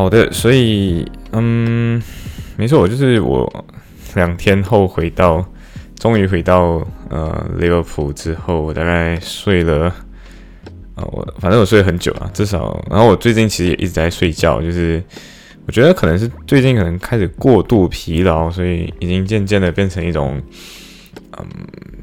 [0.00, 2.02] 好的，所以，嗯，
[2.56, 3.66] 没错，就是我
[4.14, 5.44] 两天后回到，
[5.98, 9.94] 终于回到呃利物浦之后，我大概睡了，
[10.94, 15.04] 呃，我反正我睡了很久啊，至少，然后我最近其实也一直在睡觉，就是
[15.66, 20.40] 我觉得可能是最近可能开始过度疲劳，所以已经渐渐的变成一种，
[21.36, 21.46] 嗯，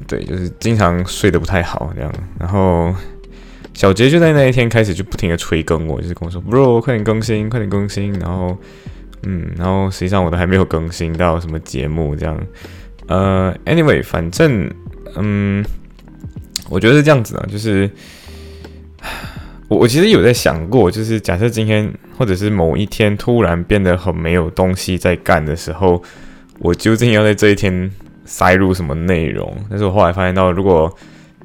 [0.06, 2.94] 对，就是经常睡得不太好这样，然后。
[3.78, 8.12] 小杰就在那一天开始就不停的催更我，就是跟我说，bro，快点更新，快点更新。
[8.14, 8.58] 然后，
[9.22, 12.36] 嗯，然后实际上我都还没有更新到什么节目这样。
[13.06, 14.68] 呃，anyway，反正，
[15.14, 15.64] 嗯，
[16.68, 17.88] 我觉得是这样子啊，就是
[19.68, 26.02] 我我其实有在想过，就是假设今天或者是某一天突然变得很没有东西在干的时候，
[26.58, 27.88] 我究竟要在这一天
[28.24, 29.56] 塞入什么内容？
[29.70, 30.92] 但是我后来发现到，如果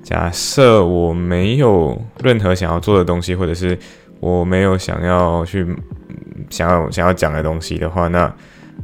[0.03, 3.77] 假设我没有任何想要做的东西，或者是
[4.19, 5.65] 我没有想要去
[6.49, 8.31] 想要想要讲的东西的话，那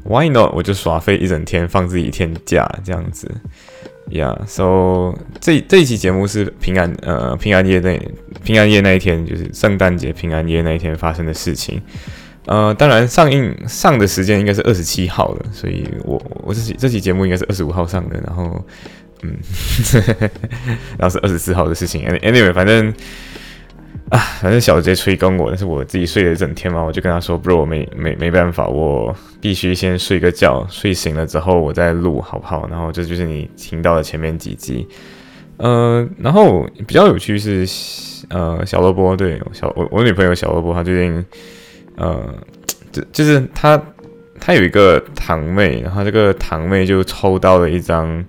[0.06, 0.54] Why not？
[0.54, 3.30] 我就耍废一整天，放自己一天假这样子。
[4.10, 8.00] Yeah，so 这这一期节目是平安呃平安夜那
[8.44, 11.82] 平安夜那一天，就是圣诞节平安夜那一天发生的事情。
[12.46, 18.66] 呃，当然上映上的时间应该是二十七号的，所以我我这期这期节目应该是二十五号上的，然后。
[19.22, 19.38] 嗯，
[20.98, 22.06] 然后是二十四号的事情。
[22.08, 22.94] Anyway，反正
[24.10, 32.66] 啊，反正小杰催更我，但是我自己睡了一整天嘛，我就跟他说，bro，我没没没办法，我必须先睡个觉，睡醒了之后我再录，好不好？
[32.70, 34.88] 然后这就是你听到的前面几集。
[35.58, 37.68] 呃，然后比较有趣是，
[38.30, 41.26] 呃，小萝卜对小我我女朋友小萝卜，她最近
[41.98, 42.34] 呃，
[42.92, 43.80] 就就是她
[44.40, 48.24] 她有一个堂妹，然后这个堂妹就抽到了一张。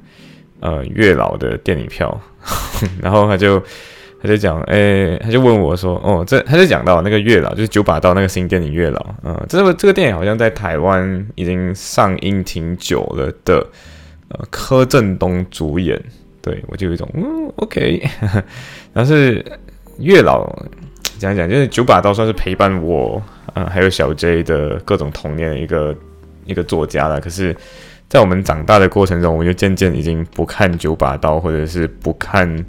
[0.61, 2.21] 呃，月老的电影票，
[3.01, 3.59] 然后他就
[4.23, 13.67] 他就讲，哎，他就问我说，哦，这他就讲到那个月老，就是九把刀那个新电影月老，嗯，这个这个电影好像在台湾已经上映挺久了的，
[14.29, 15.99] 呃，柯震东主演，
[16.43, 18.07] 对我就有一种，嗯，OK，
[18.93, 19.43] 但是
[19.99, 20.47] 月老
[21.19, 23.23] 讲讲，就是九把刀算是陪伴我，
[23.55, 25.97] 嗯，还有小 J 的各种童年的一个
[26.45, 27.57] 一个作家了，可是。
[28.11, 32.67] 在我们长大的过程中，我就渐渐已经不看九把刀，或者是不看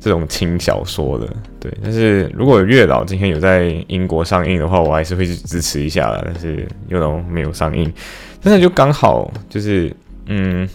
[0.00, 1.28] 这种轻小说了。
[1.60, 6.22] 对，但是如果月老今天有在英国上映的话，我还是会去支持一下的。
[6.24, 7.92] 但是又能没有上映，
[8.42, 9.94] 但是就刚好就是，
[10.24, 10.66] 嗯，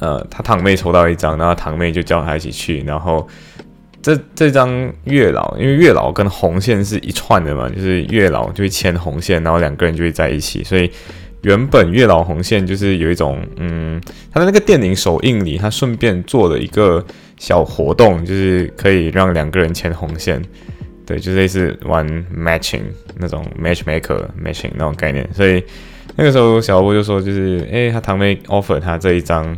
[0.00, 3.28] 呃，他堂妹抽到一张，然后堂妹就叫他一起去，然后
[4.00, 10.90] 这这张月老，因为月老跟红线是一串的嘛，就是月老就会牵红线，然后两个人就会在一起，所以。
[11.46, 14.00] 原本月老红线就是有一种，嗯，
[14.32, 17.04] 他的那个电影首映里，他顺便做了一个
[17.38, 20.42] 小活动，就是可以让两个人牵红线，
[21.06, 22.04] 对，就类似玩
[22.36, 22.82] matching
[23.16, 25.24] 那种 matchmaker matching 那种概念。
[25.32, 25.62] 所以
[26.16, 29.56] 那个时候小波就说，就是诶，他堂妹 offer 他这一张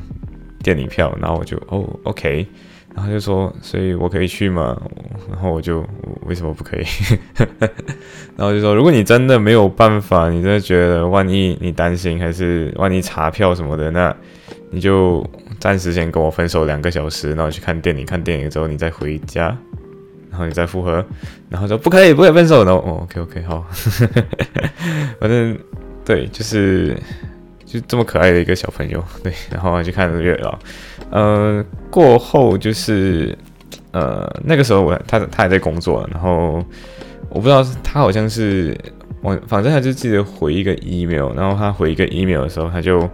[0.62, 2.47] 电影票，然后我就哦，OK。
[2.98, 4.76] 然后就说，所以我可以去吗？
[5.31, 5.86] 然后我就
[6.26, 6.84] 为什么不可以？
[8.36, 14.12] 然后就说，如果你真的没有办法，你真的觉得万一你担心，还是万一查票什么的，那
[14.70, 15.25] 你就
[15.60, 18.04] 暂时先跟我分手两个小时，然后去看电影。
[18.04, 19.56] 看电影之后你再回家，
[20.28, 21.04] 然后你再复合。
[21.48, 22.65] 然后说不可以，不可以分手。
[22.65, 23.65] 然后哦，OK OK，好，
[25.20, 25.56] 反正
[26.04, 26.97] 对，就是。
[27.70, 30.58] 就这么可爱的一个小朋友， 对，然后就看月老，
[31.10, 33.36] 呃，过后就是，
[33.90, 36.64] 呃，那个时候我他他还在工作，然后
[37.28, 38.74] 我不知道他好像是
[39.20, 43.06] 我，反正他就记得回一个 email，然后他回一个 email 的时候，他就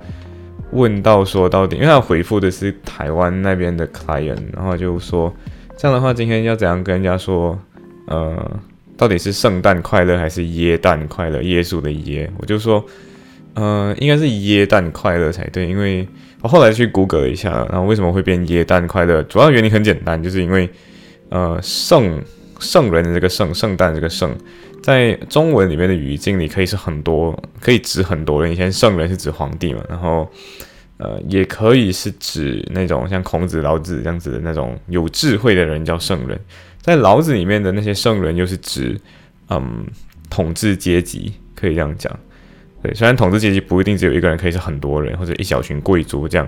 [0.70, 5.34] 问到说到底，因为他回复的是台湾那边的 client，然后就说
[5.76, 7.58] 这样的话，今天要怎样跟人家说，
[8.06, 8.60] 呃，
[8.96, 11.42] 到底是圣诞快乐还是耶诞快乐？
[11.42, 12.84] 耶稣的耶，我就说。
[13.54, 16.06] 呃，应该是耶诞快乐才对，因为
[16.42, 19.22] 我后来去谷歌了一下，然后为什么会变耶诞快乐？
[19.22, 20.68] 主要原因很简单，就是因为
[21.28, 22.20] 呃圣
[22.58, 24.36] 圣人的这个圣圣诞这个圣，
[24.82, 28.52] 在中文里面的语境里可以是很多，可以指很多人。
[28.52, 30.28] 以前圣人是指皇帝嘛，然后
[30.96, 36.38] 呃也可以是指那种像孔子、老子这样子的那种有智慧的人叫圣人，
[36.80, 39.00] 在老子里面的那些圣人又是指
[39.48, 39.86] 嗯
[40.28, 42.12] 统治阶级，可以这样讲。
[42.84, 46.46] 对，虽然统治阶级不一定只有一个人，可以是很多人或者一小群贵族这样，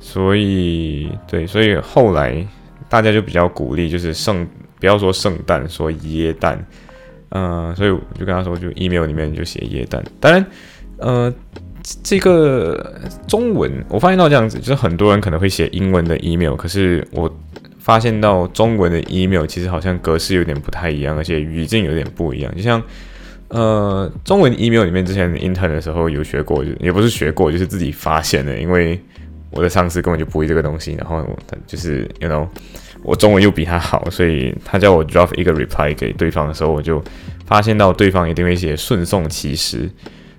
[0.00, 2.44] 所以对，所以后来
[2.88, 4.44] 大家就比较鼓励，就是圣
[4.80, 6.66] 不要说圣诞，说耶诞，
[7.28, 10.02] 嗯，所以我就跟他说，就 email 里面就写耶诞。
[10.18, 10.44] 当然，
[10.98, 11.32] 呃，
[12.02, 17.32] 这个中文我发现到这样子，就是很多人可能会写英文的 email，可是我
[17.78, 22.82] 发现到中文的 email 其实好像格式有点不太一样，而且语境有点不一样，就像。
[23.48, 28.58] 呃，中文 email 里面之前 intern 的时候有学过，就也不是学过，就是自己发现的。
[28.58, 29.00] 因为
[29.50, 32.48] 我的上司根本就不会这个东西，然后他就是，you know，
[33.02, 37.00] 我中文又比他好，所以他叫我 drop 一个 reply 给对方的时候，我就
[37.46, 39.88] 发现到对方一定会写顺送其实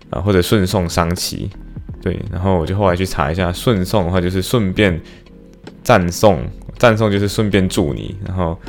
[0.09, 1.49] 啊，或者顺送商旗，
[2.01, 4.99] 对，然后我就后来去查一下，顺送的话就是顺便
[5.81, 6.41] 赞送，
[6.77, 8.59] 赞送就是顺便祝你，然后。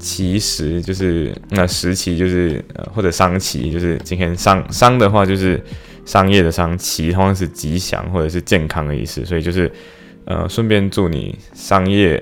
[0.00, 5.62] 其实就是那时期就是呃或者商期就是今天商商的话就是
[6.06, 9.70] 商业的商期通常是吉祥或者是健康的意思，所以就是
[10.24, 12.20] 呃顺便祝你商业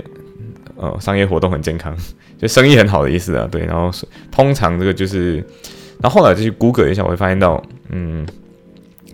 [0.77, 1.97] 呃商业活动很健康，
[2.37, 3.49] 就生意很好的意思啊。
[3.49, 3.91] 对，然后
[4.33, 5.37] 通常这个就是，
[6.03, 8.27] 然后后来就去 Google 一下，我会发现到嗯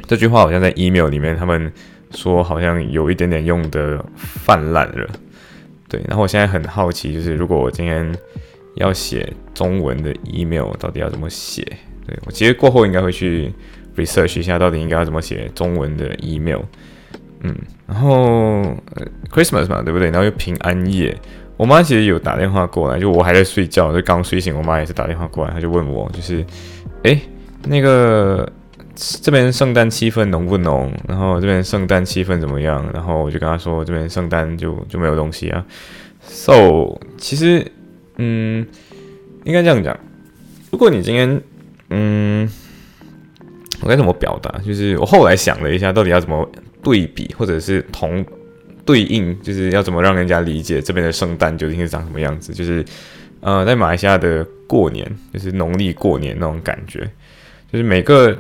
[0.07, 1.71] 这句话好像在 email 里面他们
[2.13, 5.07] 说好像有一点点用的泛滥了。
[5.87, 8.11] 对，然后我现在很好奇，就是如果我今天。
[8.77, 11.63] 要写中文的 email 到底要怎么写？
[12.07, 13.51] 对我其实过后应该会去
[13.97, 16.61] research 一下，到底应该要怎么写中文的 email。
[17.41, 17.55] 嗯，
[17.87, 18.63] 然后
[19.33, 20.11] Christmas 嘛，对不对？
[20.11, 21.17] 然后又平安夜，
[21.57, 26.45] 我妈其实有打电话过来，就我还在睡觉，就刚睡醒，我妈也是打电话过来，她就问我，就是，
[27.05, 27.19] 哎，
[27.67, 28.51] 那个
[28.95, 30.93] 这边圣诞气氛浓不浓？
[31.09, 32.87] 然后这边圣诞气氛怎么样？
[32.93, 35.65] 然后我就跟她说，这边圣诞就就没有东西啊。
[36.21, 37.65] So 其实。
[38.17, 38.67] 嗯，
[39.45, 39.99] 应该这样讲。
[40.71, 41.41] 如果你今天，
[41.91, 42.49] 嗯，
[43.81, 44.59] 我该怎么表达？
[44.59, 46.49] 就是我后来想了一下，到底要怎么
[46.83, 48.25] 对比，或者是同
[48.85, 52.53] 对应，就是要怎么让人家理解这边的圣诞究竟是长什么样子？
[52.53, 52.85] 就是
[53.41, 57.01] 呃，在马来西亚的过年，就是农历过年那种感觉，
[57.73, 58.37] 就是每个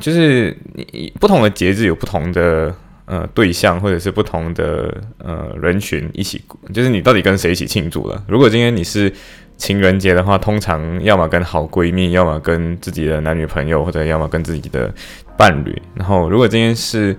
[0.00, 2.74] 就是你不同的节日有不同的。
[3.12, 6.40] 呃，对象或者是不同的呃人群一起，
[6.72, 8.24] 就是你到底跟谁一起庆祝了？
[8.26, 9.12] 如果今天你是
[9.58, 14.90] 情人节的话，通常要么跟好闺蜜，要么跟自己的男女朋友，或者要么跟自己的
[15.36, 15.76] 伴侣。
[15.94, 17.14] 然后，如果今天是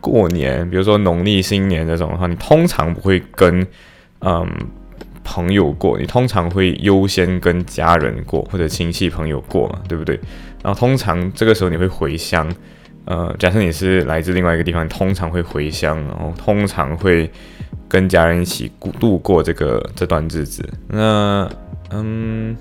[0.00, 3.66] 过年，比如说农历新年这种的话，你通常不会跟
[4.20, 4.48] 嗯
[5.24, 10.14] 朋友过，你通常会优先跟家人过或者亲戚朋友过嘛，对不对？
[10.62, 12.48] 然后通常这个时候你会回乡。
[13.06, 17.30] 呃，假设你是来自另外一个地方，通常会回乡，然后通常会
[17.88, 20.66] 跟家人一起度度过这个这段日子。
[20.88, 21.50] 那，
[21.90, 22.56] 嗯，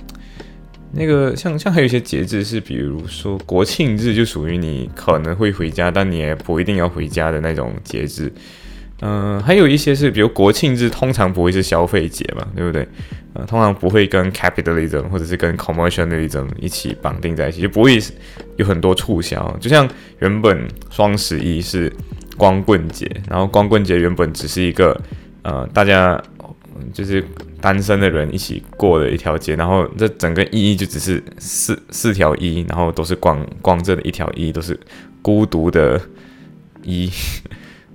[0.91, 8.31] 那个像像还有一些节日是，比如说国庆日，就属于你可能会回家，但你也不一定要回家的那种节日。
[9.01, 12.87] 嗯，还有一些是，比如国庆日，通常不会是消费节嘛，对不对？
[13.33, 17.99] 呃，通常不会跟 capitalism 或者是跟 commercialism 一起绑定在一起，就不会
[18.57, 19.57] 有很多促销。
[19.59, 19.89] 就像
[20.19, 21.91] 原本双十一是
[22.37, 24.99] 光棍节，然后光棍节原本只是一个
[25.41, 26.21] 呃大家
[26.93, 27.23] 就是
[27.59, 34.79] 单身的人一起过的一条街，然后这整个意义就只是四四条一，然后都是光光着的一条一，都是
[35.21, 35.99] 孤独的
[36.83, 37.09] 一。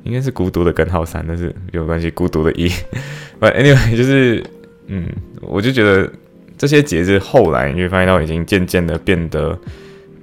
[0.05, 2.69] 应该是孤独的根号三，但是有关系，孤独的一。
[3.41, 4.43] But anyway，就是，
[4.89, 5.07] 嗯，
[5.41, 6.11] 我就觉得
[6.57, 9.59] 这些节日后来你会发现到已经渐渐的变得，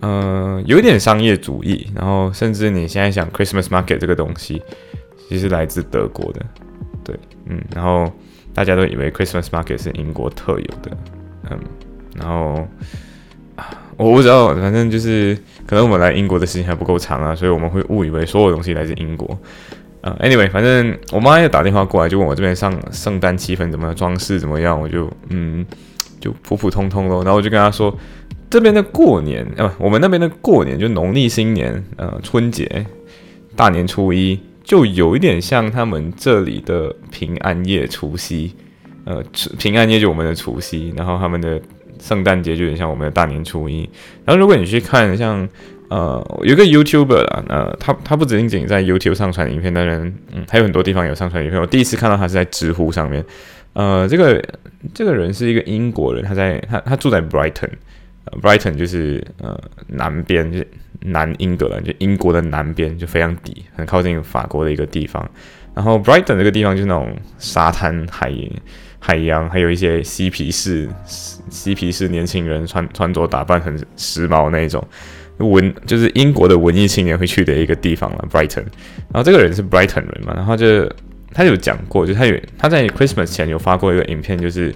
[0.01, 1.87] 呃，有点商业主义。
[1.95, 4.61] 然后甚至你现在想 Christmas market 这个东西，
[5.29, 6.45] 其实来自德国的，
[7.03, 8.11] 对，嗯，然后
[8.53, 10.97] 大家都以为 Christmas market 是英国特有的，
[11.49, 11.59] 嗯，
[12.17, 12.67] 然后
[13.97, 15.37] 我不知道，反正就是。
[15.67, 19.35] 可能我们来英国的时间还不够长啊，所以我们会误以为所有东西来自英国。
[20.05, 25.65] 啊，anyway，反正我妈又打电话过来，就问我这边上圣诞气氛怎么样，装饰怎么样，我就嗯，
[26.19, 27.23] 就普普通通咯。
[27.23, 27.91] 然后我就跟她说，
[28.47, 32.85] 这边的过年啊，我们那边的过年就农历新年，呃，春节、
[33.55, 38.53] 大年初一，就有一点像他们这里的平安夜、除夕，
[39.05, 39.23] 呃，
[39.57, 41.59] 平安夜就我们的除夕，然后他们的。
[41.97, 43.89] 圣诞节就有点像我们的大年初一，
[44.25, 45.47] 然后如果你去看像
[45.89, 50.01] 呃有个 YouTuber 啦，呃他他不仅仅在 YouTube 上传影片，当然
[50.33, 51.61] 嗯还有很多地方有上传影片。
[51.61, 53.23] 我第一次看到他是在知乎上面，
[53.73, 54.43] 呃这个
[54.93, 60.67] 这个人是一个英国人，他在他他住在 Brighton，Brighton 就是呃南边就是
[61.01, 65.29] 南英格兰，就英国的南边就非常底，很靠近法国的一个地方。
[65.73, 68.33] 然后 Brighton 这个地方就是那种沙滩海。
[68.97, 74.83] 海洋还有一些嬉皮士，嬉皮士年轻人穿穿着打扮很时髦那一种，
[75.37, 78.63] 文就是英国的文艺青年会去的一个地方了，Brighton。
[79.11, 80.89] 然后这个人是 Brighton 人嘛，然后就
[81.33, 84.73] 他有讲过，就他有他在 Christmas 前有发过一个影片，就是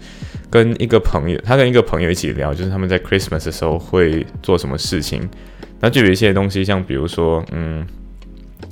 [0.49, 5.27] 跟一个朋友，他跟一个朋友一起聊，就是他们在 Christmas 的时候会做什么事情。
[5.79, 7.87] 那就有一些东西，像比如说，嗯，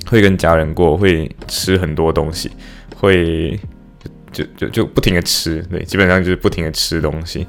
[0.06, 2.50] 会跟家人过，会吃很多东西，
[2.94, 3.58] 会
[4.30, 7.46] 就就就不停的吃，对，基本上就是不停的吃东西。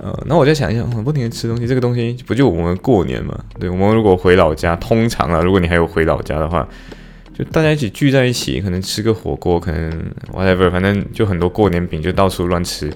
[0.00, 3.36] 呃，那我再想一想，不停的吃东西，这个东西不就我们过年嘛？
[3.58, 6.68] 对，我们如果回老家，通常啊，如果你还有回老家的话，
[7.36, 9.92] 就大家一起聚在一起，可能吃个火锅，可能
[10.32, 12.88] whatever，反正就很多过年饼就到处乱吃，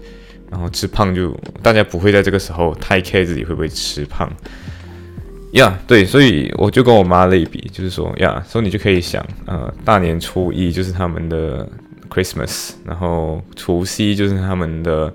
[0.48, 4.32] 然后吃胖就大家不会在这个时候太 care 自己会不会吃胖。
[5.54, 11.68] 呀，对，所以我就跟我妈类比，就是说呀，所以你就可以想，呃，大年初一就是他们的
[12.08, 15.12] Christmas，然后除夕就是他们的。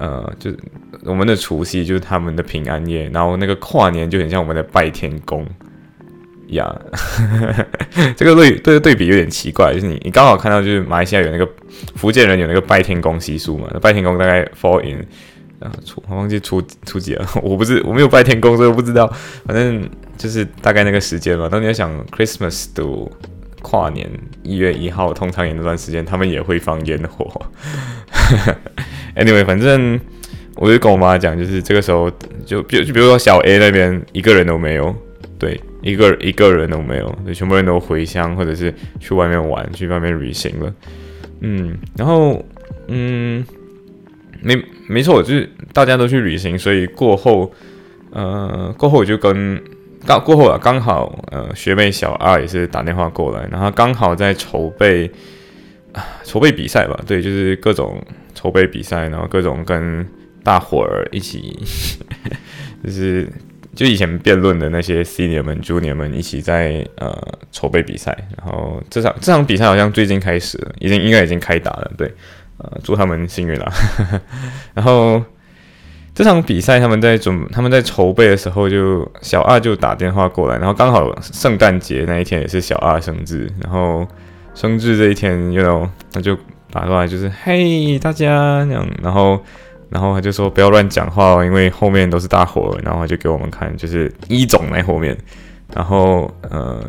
[0.00, 0.58] 呃，就是
[1.04, 5.46] 我们的除夕就是他们的平安夜，然后那个跨年就很像我们的拜天公
[6.48, 6.74] 呀。
[8.16, 11.46] 这个对对对比有点奇怪，就是你你刚好看到就是马来西亚有那个
[11.96, 13.68] 福建人有那个拜天公习俗嘛？
[13.82, 15.06] 拜天公大概 fall in
[15.60, 19.06] 啊初我忘记初初几了， 我不是我没有拜天公，所以我不知道。
[19.44, 21.46] 反正就是大概那个时间嘛。
[21.46, 23.06] 当你要想 Christmas 都
[23.60, 24.08] 跨年
[24.42, 27.30] 一月一号，通常也那段时间他们也会放烟火。
[29.16, 29.98] Anyway，反正
[30.56, 32.10] 我就跟我妈讲，就是这个时候
[32.44, 34.94] 就比就比如说小 A 那边一个人都没有，
[35.38, 40.74] 对，一个一个人都没有，对，全部人都回乡或者是去外面玩，去外面旅行了。
[41.40, 42.44] 嗯，然后
[42.88, 43.44] 嗯，
[44.42, 47.50] 没没错，就是大家都去旅行，所以过后
[48.10, 49.60] 呃过后我就跟
[50.06, 55.10] 刚过后啊刚好呃学妹小二也是打电话过来，然后刚好在筹备
[55.92, 58.02] 啊筹备比赛吧，对，就是各种。
[58.32, 60.06] 筹备比赛，然后各种跟
[60.42, 61.58] 大伙儿一起，
[62.82, 63.28] 就是
[63.74, 67.12] 就以前辩论的那些 senior 们、junior 们一起在呃
[67.52, 68.16] 筹备比赛。
[68.38, 71.92] 然后这场这场比赛好像最近开始了，已经应该已经开打了。
[71.98, 72.10] 对，
[72.56, 73.70] 呃，祝他们幸运啦。
[74.72, 75.22] 然后
[76.14, 84.08] 这场比赛他们在准他们在筹备的时候，就小二就打电话过来，然后刚好圣诞节那一天也是小二生日，然后
[84.60, 86.36] 生日这一天，you know，那就。
[86.72, 89.42] 打过来就是嘿大家那样，然后
[89.88, 95.18] 然后他就说不要乱讲话哦，因为后面都是大伙，然后他就给我们看，就是一种在后面，
[95.74, 96.80] 然后呃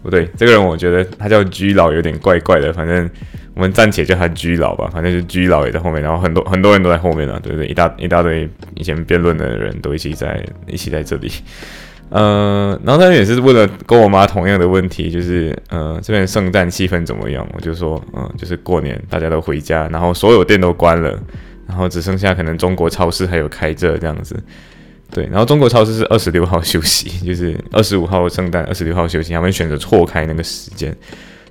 [0.00, 3.10] 不对，这个人我觉得他叫居老有点怪怪的，反正
[3.54, 7.66] 我们暂且叫他居老吧，反正就居老也在后面，然后很多很多人都在后面呢，对不对？
[7.66, 11.28] 一大一大堆以前辩论的人都一起在一起在这里。
[12.10, 17.46] 呃，然后他也是问了跟我妈同样的问题，就是呃，这边圣诞气氛怎么样？
[17.54, 21.16] 我就说，嗯，就是过年大家都回家，然后所有店都关了，
[21.68, 24.36] 然后只剩下可能中国超市还有开着这样子。
[25.12, 30.88] 对，然后中国超市是二十六号休息， 就是二十五号圣诞，二十六号休息，他们选择错开那个时间。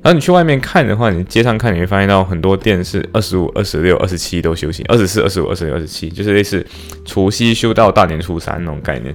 [0.01, 6.66] 然后你去外面看的话，你街上看你会发现到很多店是二十五、二十六、二十七都休息，二十四、二十五、二十六、二十七，就是类似
[7.06, 9.13] 除夕休到大年初三那种概念。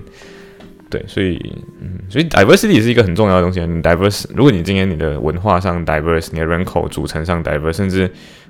[0.95, 1.37] 对，所以，
[1.81, 3.59] 嗯，所以 diversity 是一个很重要的东西。
[3.67, 8.09] 你 diverse，如果你今天你的文化上 diverse，你的人口组成上 diverse，甚至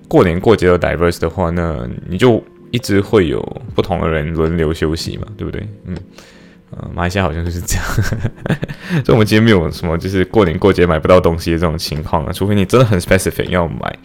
[0.08, 3.40] 过年过节都 diverse 的话，那你就一直会有
[3.74, 5.66] 不同的人轮流休息嘛，对不对？
[5.86, 5.96] 嗯，
[6.72, 7.84] 呃，马来西亚好像就是这样。
[9.02, 13.98] 所以我们今天没有什么就是过年过节买不到东西的这种情况啊，除非你真的很 specific 要买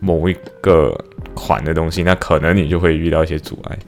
[0.00, 0.92] 某一个
[1.32, 3.78] 款的东西，那可能你就会遇到一些阻碍。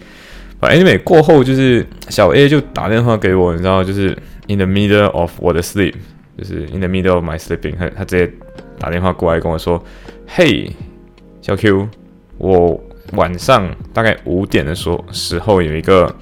[0.60, 4.08] Anyway，过后就是小 A 就打电话给我，你知道，就是
[4.48, 5.94] in the middle of 我的 sleep，
[6.36, 8.32] 就是 in the middle of my sleeping，他他直接
[8.78, 9.80] 打电话过来跟我说
[10.26, 10.70] 嘿
[11.40, 11.88] 小 Q，
[12.38, 12.80] 我
[13.12, 16.12] 晚上大概五点的时候时候有一个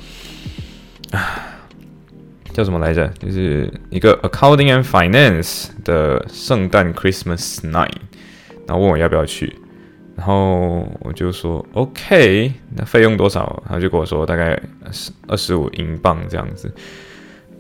[1.11, 1.41] 啊
[2.53, 3.09] 叫什么来着？
[3.19, 7.95] 就是一个 accounting and finance 的圣诞 Christmas night，
[8.67, 9.57] 然后问我要不要去。”
[10.17, 13.63] 然后我就说 OK，那费用多少？
[13.69, 14.57] 他就跟我说大概
[14.93, 16.73] 十二十五英镑这样子。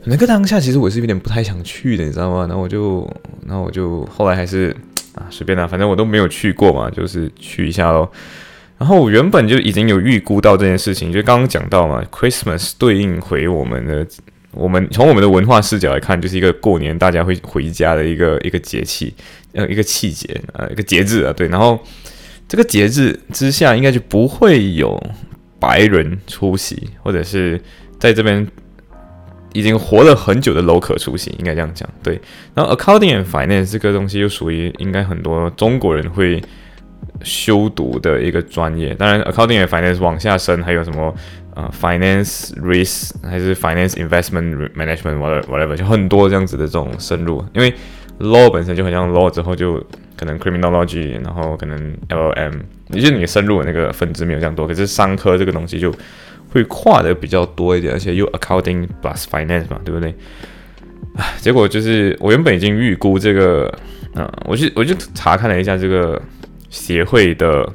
[0.04, 2.46] 那个当下其实我是有点不太想去的，你知道吗？
[2.46, 3.10] 然后我就，
[3.44, 4.68] 然后我就后来还是
[5.14, 8.08] 啊随便啦，反正我都没有去过嘛，就是去一下咯。
[8.78, 14.06] 然后我原本就已经有预估到这件事情，就刚刚讲到嘛，Christmas 对应回我们的，
[14.52, 19.12] 我们从我们的文化视角来看，就是一个过年大家会回家的一个一个节气，
[19.54, 21.80] 呃，一个气节，呃，一个节日啊，对，然后。
[22.54, 24.96] 这个节日之下，应该就不会有
[25.58, 27.60] 白人出席，或者是
[27.98, 28.46] 在这边
[29.52, 31.88] 已经活了很久的 local 出席，应该这样讲。
[32.00, 32.20] 对，
[32.54, 36.40] 然后 accounting and finance 这个东西又属于应该很多中国人会
[37.24, 38.94] 修读的一个专业。
[38.94, 41.12] 当然，accounting and finance 往下深，还有什么
[41.56, 45.18] 呃 finance risk 还是 finance investment management
[45.48, 47.44] whatever，就很多这样子的这种深入。
[47.52, 47.74] 因为
[48.24, 49.74] law 本身就很像 law 之后就
[50.16, 52.52] 可能 criminology，然后可能 L M，
[52.88, 54.66] 也就是你深入的那个分支没有这样多。
[54.66, 55.94] 可是商科这个东西就
[56.52, 60.14] 会跨的比较多一点，而且又 accounting plus finance 嘛，对不对？
[61.16, 63.72] 唉，结果就是我原本已经预估这个，
[64.14, 66.20] 嗯，我就我就查看了一下这个
[66.70, 67.68] 协会的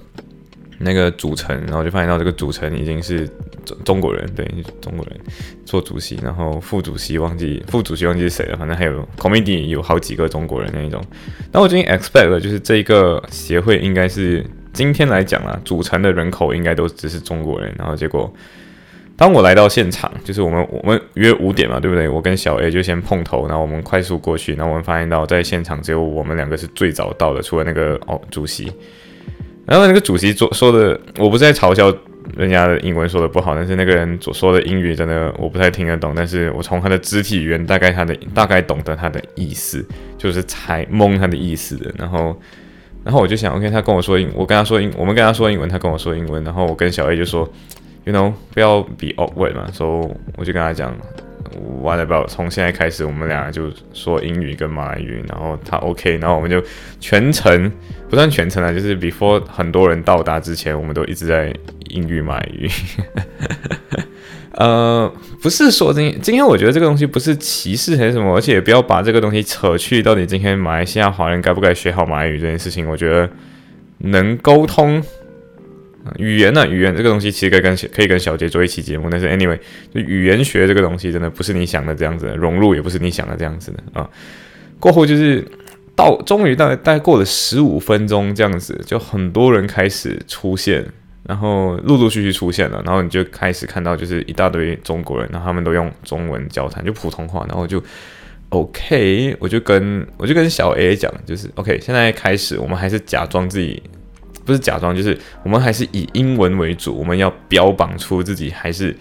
[0.79, 3.27] 那个组成，然后就发现到这个组成已经是
[3.65, 4.45] 中中国人，对，
[4.81, 5.19] 中国人
[5.65, 11.03] 做主席，然后副主席忘记副主席忘记是谁了，反正还有 committee 有好几个中国人那一种。
[11.51, 18.33] 那我最近 expect 了，就是这个协会应该是今天来讲啊，组成的人口应该都只是中国人，然后结果。
[19.17, 22.07] 当我来到现场，就是我们我们约五点嘛，对不对？
[22.07, 28.71] 我跟小 A 就先碰头，然后我们快速过去，然后我们发现到在现场只有我们两个是最早到的，除了那个哦主席。
[29.69, 31.95] 然后那个主席说说的，我不是在嘲笑
[32.35, 39.85] 人家的英文说的不好，但是那个人所说的英语真的我不太听得懂，但是我从他的肢体语言大概他的 大概懂得他的意思，
[40.17, 41.93] 就是猜蒙他的意思的。
[41.97, 42.35] 然后
[43.03, 47.47] 然后我就想，OK，他跟我说英，我跟他说英，我们跟他说英文，他跟我说英文，然后我跟小 A 就说。
[48.05, 50.95] You know，不要比 awkward 嘛，所以我就跟他讲
[51.81, 56.61] ，What about 从现在开始，我们俩就说英语跟马来语，然后他 OK，然后我们就
[56.99, 57.71] 全程
[58.09, 61.53] 不算全程啊，就是 before 很多人到达之前，我们都一直在
[61.89, 62.69] 英语马来语。
[64.51, 73.29] 呃，不是说今今天我觉得这个东西不是歧视还是什么，而且也不要把这个东西扯去到底今天马来西亚华人该不该学好马来语这件事情，我觉得
[73.99, 75.01] 能沟通。
[76.17, 76.65] 语言呢？
[76.67, 79.57] 语言这个东西其实可以跟可以跟小杰做一期节目，但是 anyway，
[79.93, 84.09] 就语言学这个东西真的不是你想的这样子，融入也不是你想的这样子的啊。
[84.79, 85.45] 过后就是
[85.95, 90.85] 到终于大概大概过了十五分钟这样子，就很多人开始出现，
[91.23, 97.83] 然后陆陆续续出现了，然后你就开始看到就是一大堆中国人，然后他们都用中文交谈，就普通话，然后就
[98.49, 103.83] OK，我就跟我就跟小 A 讲，就是 OK，现在开始我们还是假装自己。
[104.49, 106.97] 不是假装，就是我们还是以英文为主。
[106.97, 108.95] 我们要标榜出自己还是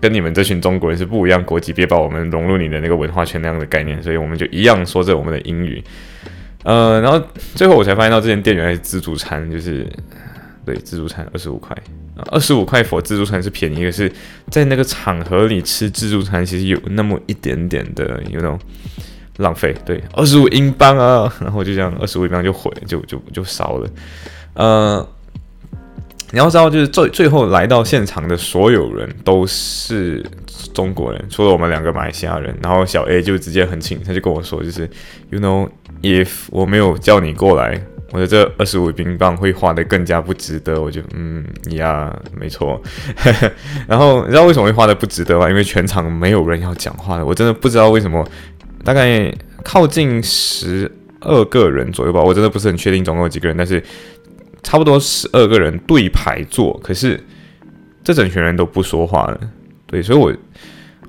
[0.00, 4.02] 跟你们这群中国人是不一样国籍，别把我们融入你的那个文化圈那样的概念。
[4.02, 5.80] 所以我们就一样说着我们的英语。
[6.64, 7.22] 呃，然后
[7.54, 9.86] 最后我才发现到这间店原来是自助餐，就是
[10.66, 11.74] 对自助餐二十五块，
[12.32, 14.12] 二十五块佛自助餐是便宜，可是
[14.50, 18.58] 在那个场合里吃自助餐其实有那么一点点的有那种
[19.38, 19.74] 浪费。
[19.86, 23.88] 对，二十五英镑啊，然后就这样二十五英镑就毁，就就就烧了。
[24.54, 25.06] 呃，
[26.32, 30.24] 你要知道，就是最最后来到现场的所有人都是
[30.74, 32.54] 中国人，除了我们两个马来西亚人。
[32.62, 34.88] 然后小 A 就直接很轻，他就跟我说，就是
[35.30, 35.68] You know,
[36.02, 37.80] if 我没有叫你过来，
[38.12, 40.80] 我的这二十五英镑会花的更加不值得。
[40.80, 42.80] 我就嗯呀，没错。
[43.88, 45.48] 然后你知道为什么会花的不值得吗？
[45.48, 48.26] 因为全场没有人要讲话的，我真的不知道为什么。
[48.82, 49.32] 大概
[49.62, 53.82] 靠近十二个人左右吧，我真的不是很确定总共有几个人，但是。
[54.62, 57.18] 差不多十二个人对排坐，可是
[58.04, 59.40] 这整群人都不说话了。
[59.86, 60.32] 对，所以我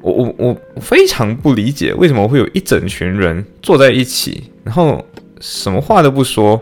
[0.01, 5.05] 我我我非常不理解为什么会有一整群人坐在一起，然后
[5.39, 6.61] 什么话都不说，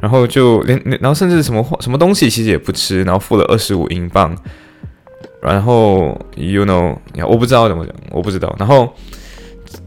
[0.00, 4.36] 然后就连然后甚至什么话什么东西其实也不吃，然后付了二十五英镑，
[5.42, 8.92] 然后 you know，我不知道怎么讲，我不知道，然后。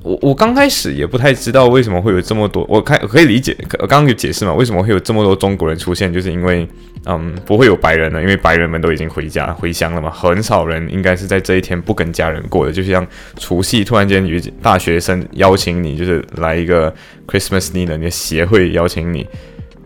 [0.04, 4.54] 我我刚开始也不太知道为什么会有这么多，我开可以理解，刚刚有解释嘛？
[4.54, 6.12] 为什么会有这么多中国人出现？
[6.12, 6.68] 就是因为，
[7.06, 12.72] 嗯，不会有白人了，因为白人们都已经回家回乡了嘛，很少人应该是在这一天不跟家人过的。
[12.72, 13.06] 就像
[13.38, 16.94] 除夕突然间有大学生邀请你，就是来一个
[17.28, 19.28] Christmas dinner，你的协会邀请你，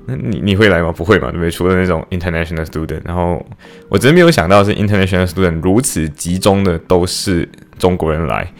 [0.06, 0.92] 那你你会来吗？
[0.92, 1.50] 不会嘛，对不对？
[1.52, 3.46] 除了那种 international student，然后
[3.90, 8.52] 我真没有想到是 international student 如此集中的都是中国人来。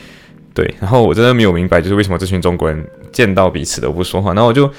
[0.56, 4.34] 对，然后我真的没有明白，就是为什么这群中国人见到彼此都不说话。
[4.34, 4.72] 然后我就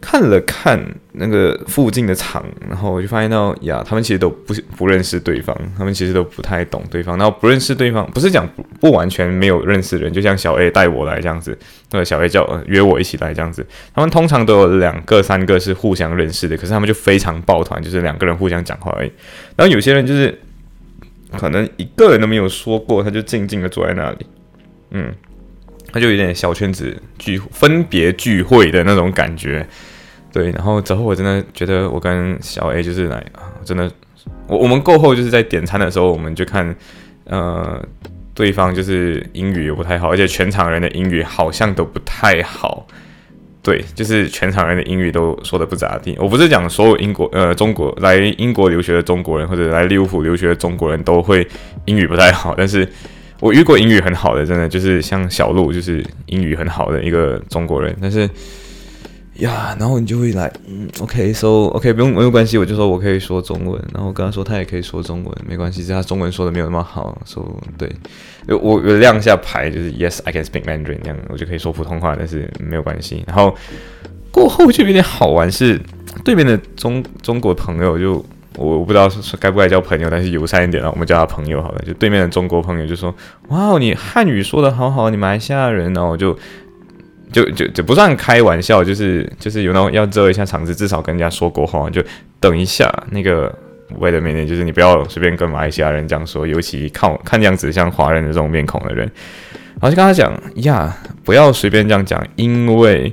[0.00, 0.80] 看了看
[1.12, 7.18] 那个附近的场，然后我就发现到呀，他们其实都不不认识对方，他们其实都不太懂对方。
[7.18, 8.48] 然后不认识对方，不是讲
[8.80, 11.58] 不完全没有认识人，就像小 A 带我来这样子，
[11.90, 13.66] 那个小 A 叫约我一起来这样子。
[13.92, 19.10] 他们通常都有两个、三个是互相认识的，可是他们就非常抱团，就是两个人互相讲话而已。
[19.56, 20.40] 然后有些人就是
[21.36, 24.26] 可能一个人都没有说过，他就静静的坐在那里。
[24.92, 25.12] 嗯，
[25.92, 29.66] 他就有点小圈子聚分别聚会的那种感觉，
[30.32, 30.50] 对。
[30.52, 33.90] 然后之后我真的觉得我跟小 A 就是来啊，真的，
[34.46, 36.76] 我我们过后就是在点餐的时候，我们就看
[37.24, 37.82] 呃
[38.34, 42.86] 对方就是英语也不太好，而且全场人的英语好像都不太好。
[43.62, 46.16] 对，就是全场人的英语都说的不咋地。
[46.18, 51.46] 我不是讲所有英国呃中国来英国留学的中国人或者来利物浦留学的中国人都会
[51.84, 52.84] 英语不太好，但是
[53.42, 58.30] 我遇过英语很好的，真的就是像小鹿，就是英语很好的一个中国人，但是。
[59.36, 67.42] 呀，然后你就会来，嗯，OK，so OK，不用没有关系，我就说我可以说中文，然后我跟他说他也可以说中文，没关系，只是他中文说的没有那么好，说
[67.78, 67.90] 对，
[68.46, 73.24] 我我亮一下牌，就是 Yes，I can speak Mandarin，这样我就可以说普通话，但是没有关系。
[73.26, 73.56] 然后
[74.30, 75.80] 过后就有点好玩，是
[76.22, 78.22] 对面的中中国朋友，就
[78.56, 81.82] 我我不知道是该不该叫朋友，但是友善一点啊，我们叫他朋友好了。
[81.86, 83.14] 就对面的中国朋友就说，
[83.48, 86.36] 哇，你汉语说的好好，你马来西亚人，然后我就。
[87.32, 92.04] 就就就不算开玩笑，就是就是有那种要遮一下场子，至少跟人家说过话，就
[92.38, 93.50] 等一下那个
[93.96, 99.10] 为了面面，就是你不要随便跟马来西亚人这样说，尤其看看样子像华人的这种面孔的人，
[99.80, 103.10] 然后就跟他讲呀，不要随便这样讲，因为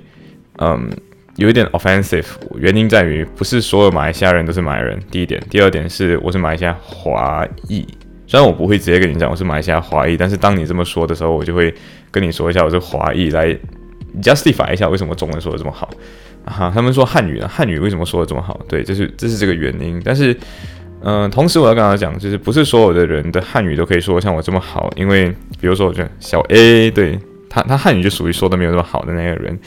[0.58, 0.90] 嗯
[1.40, 2.26] 有一点 offensive，
[2.58, 7.88] 原因在于不是所有马来西亚人都是马来人，第一点，第二点是我是马来西亚华裔，
[8.28, 11.74] 虽然我不会直接跟你讲我是马来西亚华裔，但是当你这么说的时候，我就会
[12.12, 13.58] 跟你说一下我是华裔来。
[14.24, 15.88] justify 一下为什么中文说的这么好
[16.44, 16.72] 啊？
[16.74, 17.48] 他们说汉语呢？
[17.48, 18.60] 汉语为什么说的这么好？
[18.68, 20.02] 对，这是这是这个原因。
[20.04, 20.36] 但是，
[21.04, 24.92] 嗯，同时我要跟他讲，就是不是所有的人的汉语都可以说像我这么好。
[24.96, 25.30] 因为
[25.62, 29.58] 比如说，我觉得小 A 对他，他汉语就属于说的没有那么好的那个人。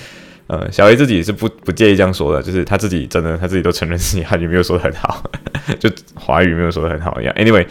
[0.52, 5.24] 呃，小 A 自己是不不介意这样说的，就是他自己真的他自己都承认自己汉语没有说的很好，
[5.80, 7.34] 就华语没有说的很好一样。
[7.36, 7.66] Anyway，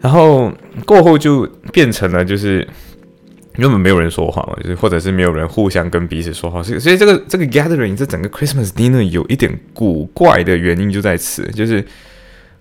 [0.00, 0.50] 然后
[0.86, 2.66] 过后就变成了就是。
[3.56, 11.84] 根本没有人说话嘛，就是或者是没有人互相跟彼此说话，所以所以这个这个 gathering 这整个 Christmas dinner 有一点古怪的原因就在此，就是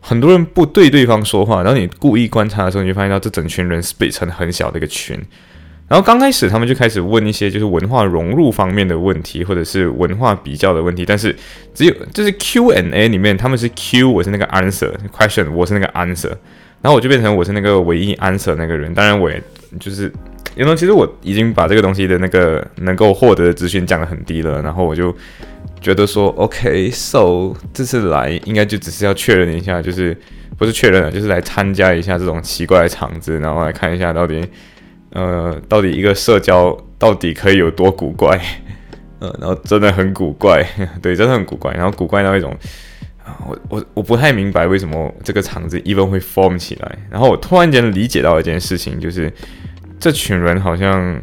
[0.02, 5.18] 很多人不对对方说话，然后你故意观察的时候，你就发现到这整群人是被成很小的一个群，
[5.90, 11.36] 然后刚开始他们就开始问一些就是文化融入方面的问题，或者是文化比较的问题，但是
[11.74, 16.30] 只有就是 Q&A 里面他们是 Q，我是那个 answer question，我是那个 answer，
[16.82, 19.42] 然后我就变成我是那个唯一 answer 那个人，当然我也
[19.80, 20.10] 就是。
[20.56, 25.16] 因为其实我已经把这个东西的那个能够获得的资讯降得很低了，然后我就
[25.80, 30.18] 觉得说，OK，so 这次来应该就只是要确认一下，就是
[30.58, 34.44] 不是确认了，就是来参加一下这种奇怪的场子，然后来看一下到底，
[35.12, 38.40] 呃，到底一个社交到底可以有多古怪，
[39.20, 40.66] 呃，然后真的很古怪，
[41.02, 42.56] 对，真的很古怪，然后古怪到一种，
[43.48, 49.32] 我我我不太明白为什么这个场子 even 会 form 起来，然后我突然间理解到一件事情，就是。
[50.02, 51.22] 这群人好像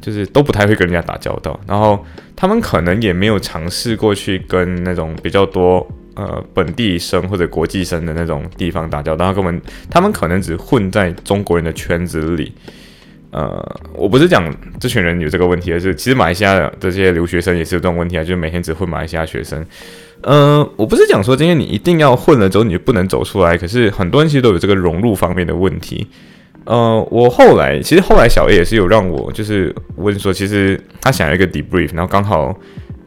[0.00, 2.02] 就是都不太会跟人家打交道，然后
[2.34, 12.50] 他们可能也没有尝试过去跟那种比较多呃本地生或者国际生的那种地方打交道，根本他们可能只混在中国人的圈子里。
[13.34, 19.66] 呃，我不是讲这群人有这个问题，而是其实马来西亚的这些留学生也是有这种问题啊，就是每天只混马来西亚学生。
[20.20, 26.06] 呃，我不是讲说今天你一定要混了之后你就不能走出来，可是很多人其实都有这个融入方面的问题。
[26.64, 32.56] 呃，我后来其实后来小 A 也是有让我就是问说，其实他想要一个 debrief，然后刚好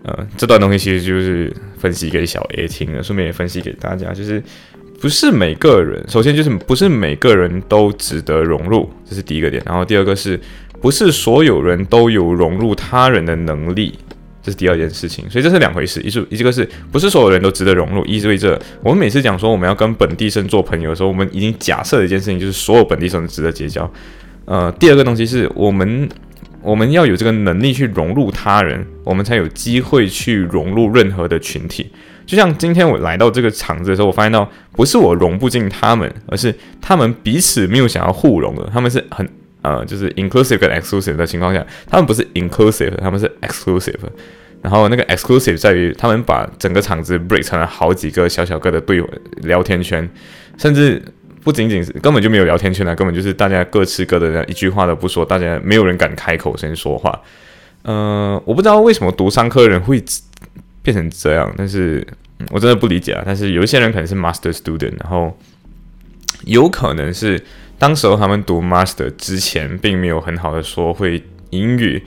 [0.03, 4.43] 呃这段东西其实就是分析给小 A 听的，顺便也分析给大家，就是
[5.01, 10.39] 不是每个人，首先就是不是每个人都值得融入，这是第一个点，然后第二个是
[10.81, 13.93] 不是所有人都有融入他人的能力。
[14.41, 15.99] 这是第二件事情，所以这是两回事。
[15.99, 18.05] 一是，一个是不是所有人都值得融入？
[18.05, 23.91] 意味着我们每次讲说我们要跟本地生做朋友的时候，我们已经假设的一件事情就是所有本地生都值得结交。
[24.45, 26.07] 呃，第二个东西是我们
[26.61, 31.91] 我们要有这个能力去融入他人，我们才有机会去融入任何的群体。
[32.27, 39.27] 就像今天我来到这个场子的时候，我发现到不是我融不进他们，而是他们彼此没有想要互融的，他们是很
[39.61, 43.95] 呃就是 inclusive 跟 exclusive 的情况下，他们不是 inclusive，他们是 exclusive。
[44.61, 49.01] 然后那个 exclusive 在于他们把整个场子 break 成了好几个小小个的对
[49.43, 50.07] 聊天圈，
[50.57, 51.01] 甚至
[51.43, 57.21] 不仅仅是根本就没有聊天圈了，根本就是大家各吃各的，一句话都不说，大家没有人敢开口先说话。
[57.83, 60.03] 呃，我不知道为什么读商科的人会
[60.87, 62.05] 变成这样，但是
[62.49, 63.21] 我真的不理解啊。
[63.25, 65.37] 但是有一些人可能是 master student，然后
[66.45, 67.43] 有可能是
[67.77, 72.01] 当时候他们读 master 之前并没有很好的说会英语。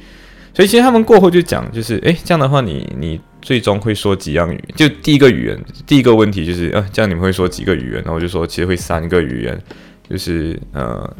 [0.55, 4.59] 所以其实他们过后就讲，就是诶，这样的话，你你最终会说几样语？
[4.75, 7.97] 就第一个语言，第一个问题就是，呃，这样你们会说几个语言？
[7.97, 9.61] 然后我就说，其实会三个语言，
[10.09, 11.15] 就是呃，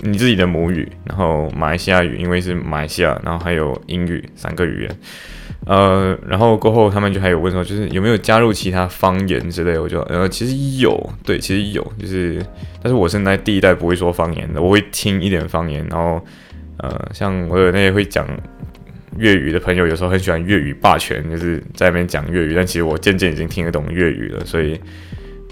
[0.00, 4.96] 你自己的母语，然后马来西亚语，因为是马来西亚，然后还有英语，三个语言。
[5.66, 9.78] 呃，然后过后他们就还有问说，就是有没有加入其他方言之类？
[9.78, 12.44] 我就呃，其实有，对，其实有，就是，
[12.82, 16.20] 但是我现在第一代不会说方言的，我会听一点方言，然后。
[16.82, 18.26] 呃，像我有那些会讲
[19.18, 24.80] 粤语的朋友有时候很喜欢粤语霸权，就是在那边讲粤语，但其实我渐渐已经听得懂粤语了，所以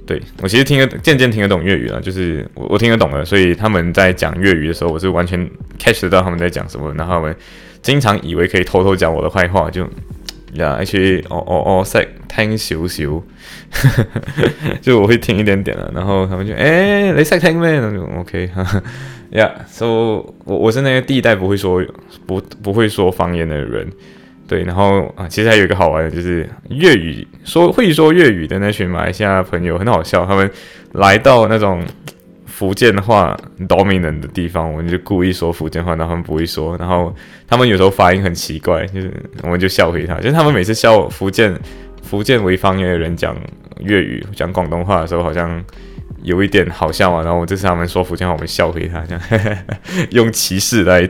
[0.06, 5.38] 对我其实听得渐渐听得懂粤语了，就是我我听得懂了，所以他们在讲粤语的时候，我是完全
[5.78, 7.36] catch 得到他们在讲什么，然后他们
[7.82, 9.82] 经常以为可以偷偷讲我的坏话，就
[10.54, 13.22] 呀，而且哦哦哦，在听少少，
[14.80, 17.78] 就我会听一点点了，然后他们就哎，你识听咩？
[17.80, 18.50] 那种 OK。
[19.32, 19.86] 呀，so，
[20.44, 21.84] 我我是那个第一代不会说
[22.26, 23.86] 不不会说方言的人，
[24.48, 30.50] 对，然后啊，其实还有一个好玩的，就是粤语说会说粤语的那群马来西亚朋友很好笑，他们
[30.92, 31.84] 来到那种
[32.58, 37.14] 福建话 dominant 的地方，我们就故意说福建话，然后他们不会说，然后
[37.46, 41.56] 他们有时候发音很奇怪，就是我们就笑回他，就是他们每次笑福建
[42.02, 43.36] 福建为方言的人讲
[43.78, 45.62] 粤语讲广东话的时候，好像。
[46.24, 49.58] 有一点好笑嘛，然后我这次他们说福建话，我们笑回他，这样
[50.10, 51.08] 用歧视来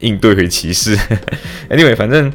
[0.00, 0.94] 应对回歧视。
[1.70, 2.30] Anyway，反正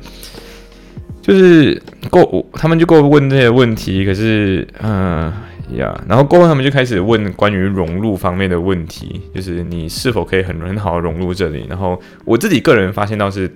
[1.22, 5.32] 就是过，他们就过问这些问题，可是嗯
[5.75, 11.65] 呀，然后过后他们就开始问关于融入方面的问题，就是你是否可以很很好的融入这里。
[11.67, 13.53] 然后我自己个人发现到是，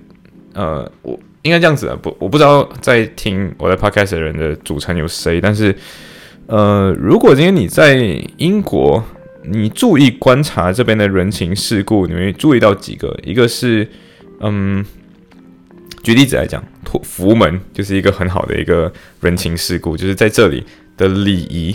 [0.52, 5.74] 呃，我应该这样子啊，不，我不知道在听我的 Podcast 的人的组成有谁，但是。
[6.46, 7.94] 呃，如果今天你在
[8.36, 9.02] 英国，
[9.44, 13.16] 你注意观察这边的人情世故，你会注意到几个？
[13.22, 13.88] 一个是，
[14.40, 14.84] 嗯，
[16.02, 16.62] 举例子来讲，
[17.04, 20.64] 福门就是一个很好的一个人情世故，就是在这里
[20.96, 21.74] 的礼仪，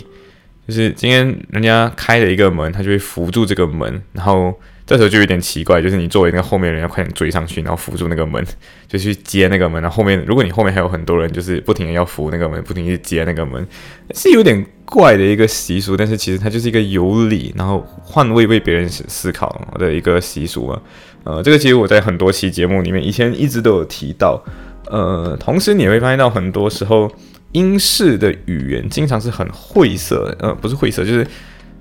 [0.68, 4.54] 就是今天人家开了一个门，他就会扶住这个门，然后。
[4.88, 8.42] 这时候就有点奇怪，就是你作为那个后面人要快点追上去，然后扶住那个门，
[8.88, 9.82] 就去接那个门。
[9.82, 13.68] 然后后面，如果你后面还有很多人，就是不停的要扶那个门，不停去接那个门，
[14.14, 15.94] 是有点怪的一个习俗。
[15.94, 20.82] 但是其实它就是一个有理，然后换位为别人思考的一个习俗啊。
[21.24, 24.42] 呃，这个其实我在很多期节目里面以前一直都有提到。
[24.90, 27.12] 呃，同时你会发现到很多时候
[27.52, 31.26] 英式的语言经常是很晦涩，呃，不是晦涩，就是。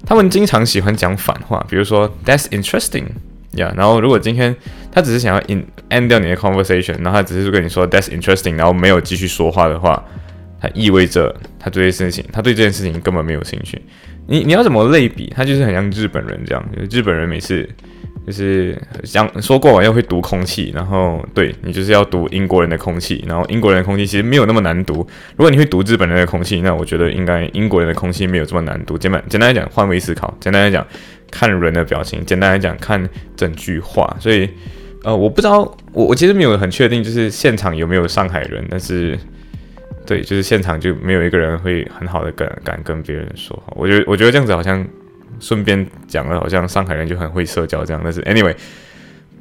[0.06, 3.06] 他们经常喜欢讲反话，比如说 "That's interesting"，
[3.54, 4.56] 呀，然后如果今天
[4.92, 5.42] 他只是想要
[5.90, 10.02] end 掉你的 conversation，然后他只是跟你说 "That's interesting"，然后没有继续说话的话，
[10.62, 13.82] 它意味着他对这件事情，他对这件事情根本没有兴趣。
[14.28, 15.34] 你你要怎么类比？
[15.36, 17.68] 他就是很像日本人这样，日本人每次。
[18.28, 24.96] 就是讲说过完要会读空气，然后对你就是要读英国人的空气，然后英国人的空气其实没有那么难读。
[25.38, 28.98] 如果你会读日本人的空气，那我觉得应该英国人的空气没有这么难读。
[28.98, 30.86] 简单简单来讲，换位思考；简单来讲，
[31.32, 33.02] 看人的表情；简单来讲，看
[33.38, 34.14] 整句话。
[34.20, 34.50] 所以，
[35.06, 35.62] 呃，我不知道，
[35.94, 39.18] 我我其实没有很确定，就是现场有没有上海人，但是
[40.06, 43.72] 对，就是现场就没有一个人会很好的敢敢跟别人说话。
[43.78, 44.86] 我觉得我觉得这样子好像。
[45.40, 48.56] 顺便讲了，好像上海人就很会社交这样，但是 anyway，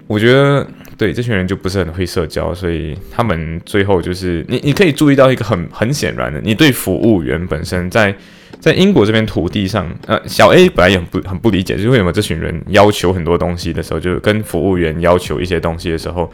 [0.06, 8.14] 我觉得对这群人就不是很会社交，所以他们最后就是你你可以注意到一个很很显然的，你对服务员本身在
[8.60, 16.30] 在英国这边土地上，呃，小 A 本来也很不很不理解，就是为什么这群人要求很多东西的时候，就跟服务员要求一些东西的时候，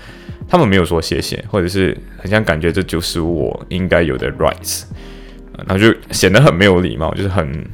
[0.49, 4.85] 他们没有说谢谢，或者是很像感觉这就是我应该有的 rights，
[5.67, 7.65] 然后就显得很没有礼貌，就是很。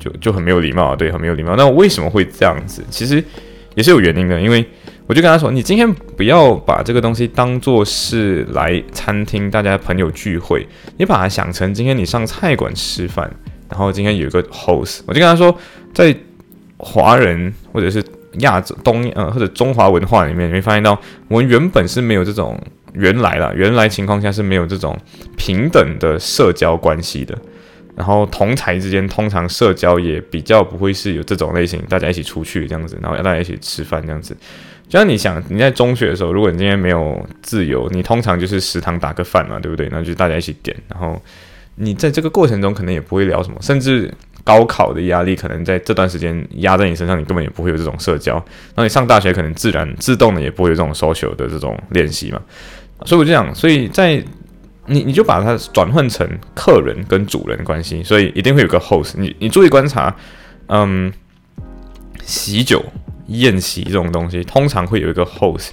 [0.00, 1.54] 就就很没有礼貌，对，很没有礼貌。
[1.54, 2.82] 那我为什么会这样子？
[2.90, 3.22] 其实
[3.76, 4.66] 也是有原因的，因为
[5.06, 13.30] 我就跟他说：“你今天不要把这个东西当做是来餐厅大家朋友聚会，你把它想成今天你上菜馆吃饭，
[13.68, 15.56] 然后今天有一个 host。”我就跟他说，
[15.92, 16.16] 在
[16.78, 18.02] 华人或者是
[18.38, 22.56] 亚洲东呃或者中华文化里面，你会发现到我们原本是没有这种
[22.94, 24.96] 原来啦，原来情况下是没有这种
[25.36, 27.36] 平等的社交关系的。
[28.00, 34.34] 然后同才之间通常社交也比较不会是有这种类型，大家一起出去这样子，然后要大家一起吃饭这样子。
[34.88, 39.86] 就像你想你在中学的时候，如果你今天没有自由，你通常就是食堂打个饭嘛，对不对？
[39.92, 40.74] 那就大家一起点。
[40.88, 41.20] 然后
[41.74, 44.10] 你在这个过程中可能也不会聊什么，甚至
[44.42, 48.36] 高考的压力可能在这段时间压在你身上，你根本也不会有这种社交。
[48.36, 52.40] 然后你上大学可能自然自动的也不会有这种 social 的这种练习嘛。
[53.04, 54.24] 所以我就讲，所以在
[54.90, 59.14] 你你就把它转换成客人跟主人关系，所以一定会有个 host。
[59.16, 60.14] 你你注意观察，
[60.66, 61.12] 嗯，
[62.24, 62.84] 喜酒
[63.28, 65.68] 宴席这种东西，通常会有一个 host。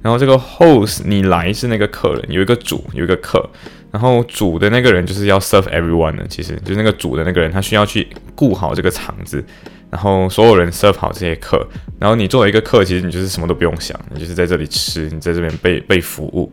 [0.00, 3.44] 然后这个 host 你来是那个客人，有一个主，有一个客。
[3.90, 8.06] 然后主的那个人就是要 serve everyone 的，其实就是那个主的那个人，他需要去
[8.36, 9.44] 顾好这个场子，
[9.90, 11.66] 然后所有人 serve 好这些客。
[11.98, 16.52] 然后你作为一个客，其实你就是什么都不用想，你就是在这里吃，你在这边被被服务。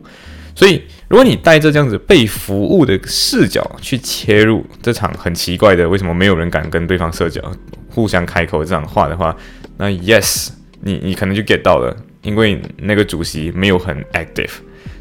[0.58, 7.40] 所以，如果你带着这样子被服务的视角去切入这场很奇怪的，为什么没有人敢跟对方社交、
[7.88, 9.36] 互相开口这场话的话，
[9.76, 10.48] 那 yes，
[10.80, 14.50] 你你可能就 get 到了，因为那个主席没有很 active，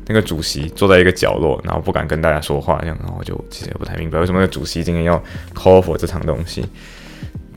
[0.05, 5.17] 那个主席坐在一个角落，然后不敢跟大家说话，这样，然后我就其实也不太明白为什么那个主席今天要
[5.55, 6.63] call for 这场东西。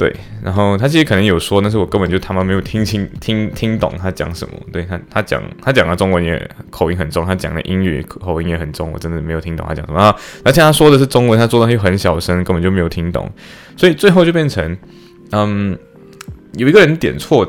[0.00, 0.10] 对，
[0.42, 4.54] 然后他其实可能有说，但是我根本就他妈没有听清、听听懂他讲什么。
[4.72, 10.16] 对他，他讲他讲的中文也口音很重，他讲的英语口音也很重，我真的没有听懂他讲什么啊。
[10.42, 13.30] 而且他说的是中文，他说的又很小声，根本就没有听懂。
[13.76, 14.74] 所以最后就变成，
[15.32, 15.78] 嗯，
[16.54, 17.46] 有一个人点错，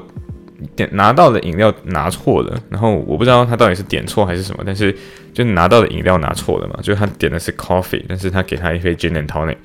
[0.76, 4.94] 点拿到的饮料拿错了，然后我不知道他到底是点错还是什么，但是
[5.34, 9.56] 就拿到的饮料拿错了嘛，就是他点的是 coffee，但是他给他一杯 gin and tonic。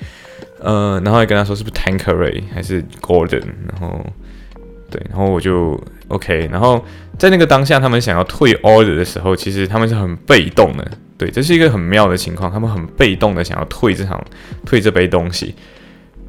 [0.61, 4.05] 呃，然后还跟他说是不是 Tankeray 还是 Gordon，然后
[4.91, 6.85] 对，然后我就 OK，然后
[7.19, 14.23] 在那个当下，他们想要退 order 的时候，其实他们是很被动的，对，这是一个很妙的情况，他们很被动的想要退这场
[14.65, 15.55] 退这杯东西，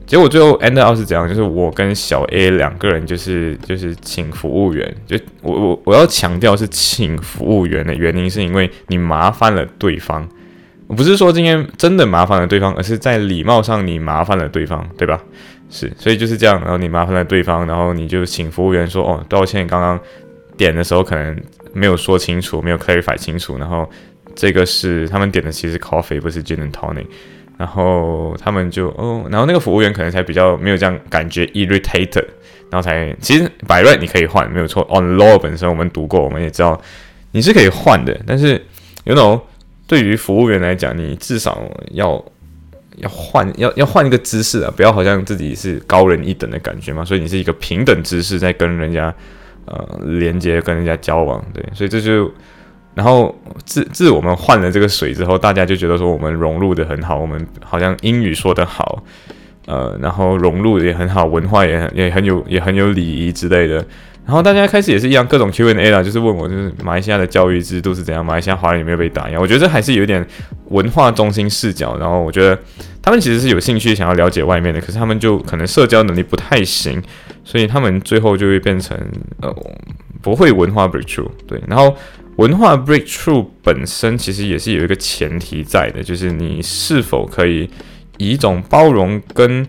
[0.05, 1.27] 结果最后 end up 是怎样？
[1.27, 10.27] 就是我跟小 A 两个人就是就是请服务员，就我我我要强调是请服务员的原因，是因为你麻烦了对方。
[10.95, 15.21] 不是说今天真的麻烦了对方，而是在礼貌上你麻烦了对方，对吧？
[15.69, 16.57] 是，所以就是这样。
[16.61, 19.99] 然后你麻烦了对方，然后你就请服务员说：“哦，抱歉，刚刚
[20.55, 21.37] 点的时候可能
[21.73, 23.57] 没有说清楚，没有 clarify 清楚。
[23.57, 23.89] 然后
[24.33, 27.05] 这个是他们点的，其实 coffee 不是 gin and tonic。
[27.57, 32.23] 然后他们就哦，然后那个服务员可能才比较没有这样感觉 irritated，
[32.71, 34.87] 然后才其实 by right 你可以换，没有错。
[34.89, 36.81] On law 本身我们读过，我们也知道
[37.31, 38.63] 你是可以换的，但是
[39.03, 39.41] you know。
[39.87, 42.23] 对于服务员来讲，你至少要
[42.97, 47.05] 要换要要换一个姿势啊，不要好像自己是高人一等的感觉嘛。
[47.05, 49.13] 所以你是一个平等姿势在跟人家
[49.65, 51.63] 呃连接，跟人家交往，对。
[51.73, 52.29] 所以这就
[52.95, 59.03] 然后自自我们换了这个水之后，大家就觉得说我们融入的很好，我们好像英语说得好，
[59.67, 63.85] 呃，然后融入也很好，文化也很也很有也很有礼仪之类的。
[64.27, 69.39] 然后大家开始也是一样，各种 Q&A 啦，就是问我，就是马来西亚的教育制度是怎样，马来西亚华人有没有被打压？
[69.39, 70.27] 我觉得这还是有点
[70.65, 71.97] 文化中心视角。
[71.97, 72.59] 然后我觉得
[73.01, 77.01] 他们其实是有兴趣想要了解外面的，可是他们就可能社交能力不太行，
[77.45, 78.97] 所以他们最后就会变成
[79.41, 79.55] 呃
[80.21, 81.29] 不会文化 breakthrough。
[81.47, 81.95] 对，然后
[82.35, 87.69] 文化 breakthrough 本身其实也是有一个前提在的，就是你是否可以
[88.17, 89.65] 以一种包容跟。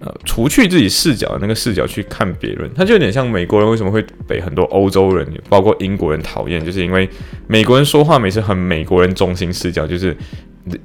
[0.00, 7.08] 呃，除去自己视角的那个视角去看别人，他就有点像美国人为什么会被很多欧洲人，包括英国人讨厌，就是因为
[7.46, 10.16] 美国人说话每次很美国人中心视角，就是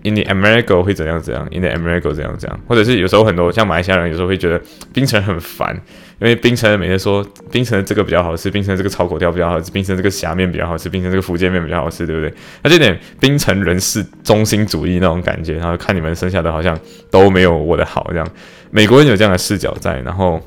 [0.04, 4.60] in the America 会怎样怎样，in the America 怎样怎样，或者是有时候很多像马来西亚人有时候会觉得
[4.92, 5.80] 冰城很烦。
[6.22, 12.34] 因为冰城每天说冰城这个比较好吃，冰城这个炒粿条比较好吃，冰城这个虾面比较好吃，冰城这个福建面比较好吃，对不对？
[12.62, 16.80] 他就有点冰城人士中心主义那种感觉，然后看你们剩下的好像
[17.12, 18.26] 都没有我的好这样。
[18.74, 20.42] 美国人有这样的视角在，然后，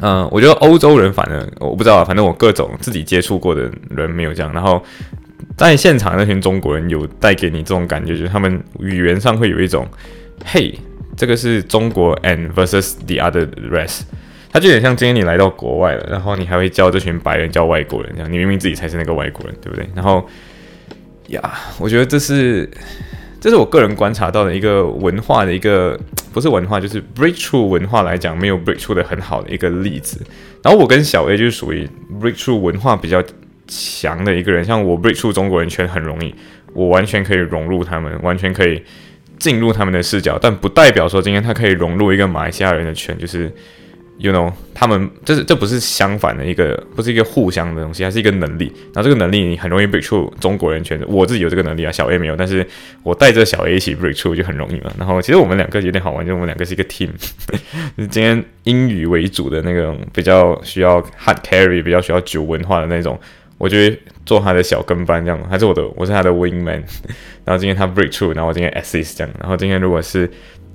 [0.00, 4.52] 嗯，我觉得欧洲人反正我不知道，反正我各种自己接触过的人没有这样。
[4.52, 4.82] 然后
[5.56, 9.86] 在现场那群中国人有带给你这种感觉，就是他们语言上会有一种，
[10.44, 10.76] 嘿，
[11.16, 14.00] 这个是中国 and versus the other rest。
[14.50, 19.88] 他就有点像今天你来到国外了，然后你还会教这群白人叫外国人这样，你明明自己才是那个外国人，对不对？
[19.94, 20.26] 然后
[21.28, 21.40] 呀，
[21.78, 22.68] 我觉得这是
[23.40, 25.98] 这是我个人观察到的一个文化的一个
[26.32, 30.20] 不是文化，就是 breakthrough 文化来讲没有 breakthrough 的很好的一个例子。
[30.62, 31.88] 然后我跟小 A 就是属于
[32.20, 33.22] breakthrough 文化比较
[33.66, 36.34] 强的一个人，像我 breakthrough 中国人圈很容易，
[36.72, 38.82] 我完全可以融入他们，完全可以
[39.38, 43.52] 进入他们的视角，但不代表说今天他可以融入一个马来西亚人的圈，就是。
[44.18, 48.64] You know，他们这是这不是相反的一个，不是一个互相的东西，它是一个能力。
[48.92, 52.66] 然后这个能力你很容易 break through 中国人圈子，我自己有这个能力啊，小 A 没有，但是
[53.04, 54.90] 我带着小 A 一起 break through 就很容易嘛。
[54.98, 57.10] 然后其实我们两个有点好玩，就我们两个是一个 team。
[58.10, 63.16] 今天英语为主的那种比较需要 hard carry，比较需要酒文化的那种，
[63.56, 66.82] 我觉得做他的小跟班这样，还是我的，我是他的 wing man。
[67.44, 69.32] 然后今天他 break through，然后我今天 assist 这样。
[69.38, 70.28] 然后今天如果是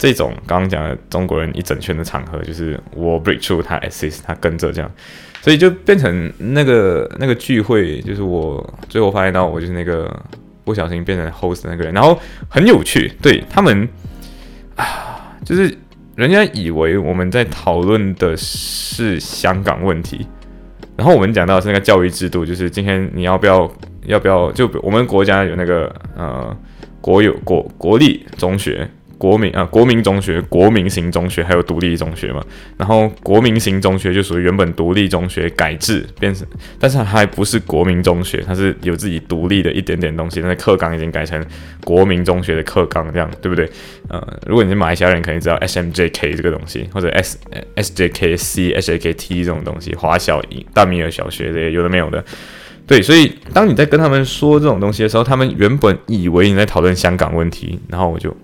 [0.04, 4.92] 这种刚刚讲的中国人一整圈的场合，就是我 break through，他 assist，他跟着这样，
[5.42, 10.13] 所以就变成那个那个聚会，就是我最后发现到我就是那个
[10.66, 13.88] 不小心变成 host 那个人，然后很有趣，对他们
[14.76, 15.74] 啊，就是
[16.18, 20.28] 人家以为我们在讨论的是香港问题，
[20.98, 23.71] 然后我们讲到是那个教育制度，就是今天你要不要
[24.06, 26.54] 要不要就我们国家有那个呃
[27.00, 28.86] 国有国国立中学。
[29.24, 32.44] 国民啊，国民中学、国民型中学还有独立中学嘛。
[32.78, 36.46] 然后国民型中学就属于原本独立中学改制变成，
[36.78, 40.42] 但是还不是国民中学，它是有自己独立的一点点东西。
[40.42, 41.42] 那课纲已经改成
[41.86, 43.69] 国民中学的课纲，这样对不对？
[44.10, 47.38] 呃，如果你是马来西亚人，肯定知道 S M J K 这个东西，或者 S
[47.76, 50.42] S J K C S J K T 这种东西，华小、
[50.74, 52.21] 大米尔小学这些有的没有的。
[52.86, 58.36] 对，所以当你在跟他们说这种东西的时候，他们原本以为你在讨论香港问题，然后我就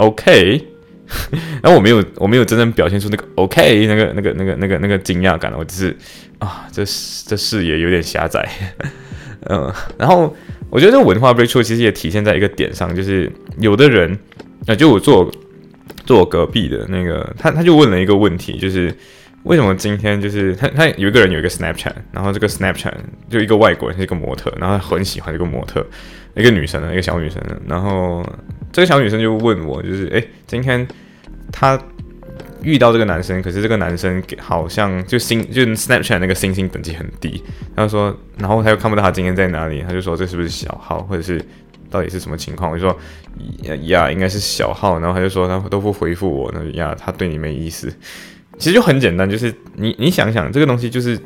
[0.00, 0.66] OK，
[1.62, 5.96] 然后我没有我没有真正表现出那个 OK 那个那个那个那个那个惊讶感，我只是
[6.38, 6.82] 啊，这
[7.26, 8.48] 这视野有点狭窄，
[9.48, 10.34] 嗯，然后
[10.70, 14.18] 我觉得这个文化 breakthrough 其实也体现在一个点上，就是有的人
[14.66, 15.30] 啊，就我坐
[16.06, 18.94] 坐我隔壁的那个他他就问了一个问题，就是。
[19.44, 20.68] 为什么今天就是他？
[20.68, 22.92] 他有一个人有一个 Snapchat，然后这个 Snapchat
[23.30, 25.84] 就一个外国人是一个模特，然后很喜欢这个模特，
[26.34, 28.22] 一个女生的一个小女生，然后
[28.70, 30.86] 这个小女生就问我，就是诶，今天
[31.50, 31.80] 她
[32.62, 37.42] 遇到这个男生，可是这个男生好像就星就 Snapchat 那个星星等级很低，
[37.74, 41.42] 他说，然后他又看不到他今天在哪里，他就说这是不是小号，或者是
[41.88, 42.70] 到底是什么情况？
[42.70, 42.94] 我就说
[43.84, 47.90] 呀，应该是小号，然后他就说他都不回复我，那呀，他对你没意思。
[48.60, 51.18] 其实就很简单，就是你你想想这个东西，就是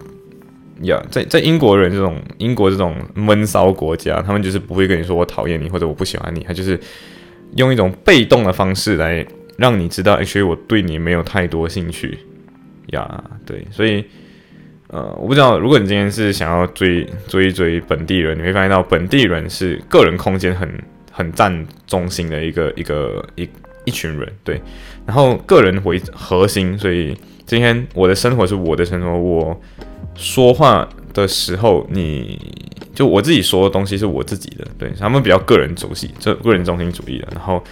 [0.83, 6.79] 呀，在在英国人这种英国这种闷骚国家，他们就是不会跟你说我讨厌你或者我不喜欢你，他就是
[7.57, 9.27] 用一种被动的方式来
[9.59, 12.17] 让你知道，哎，所以我对你没有太多兴趣
[12.93, 13.25] 呀。
[13.45, 14.05] 对，所以
[14.87, 20.71] 呃，我不知道，如果你今天是想要追追一追本地人，你会发现到本地人是个人空间很
[21.11, 23.49] 很占中心的一个一个一。
[23.85, 24.61] 一群人对，
[25.07, 27.17] 然后个人为核心，所以
[27.47, 29.19] 今天我的生活是我的生活。
[29.19, 29.61] 我
[30.15, 32.39] 说话的时候，你
[32.95, 37.29] 就我自己说的东西是我自己的，对他们比较个人主义，这个人中心主义的。
[37.35, 37.63] 然后